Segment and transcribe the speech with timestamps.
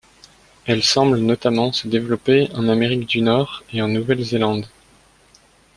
[0.65, 4.65] Elle semble notamment se développer en Amérique du Nord et en Nouvelle-Zélande.